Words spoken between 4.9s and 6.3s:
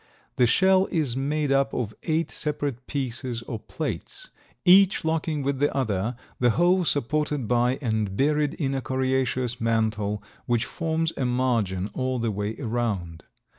locking with the other,